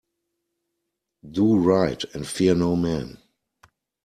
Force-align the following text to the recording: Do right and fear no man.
Do 1.29 1.57
right 1.57 2.03
and 2.15 2.27
fear 2.27 2.55
no 2.55 2.75
man. 2.75 3.19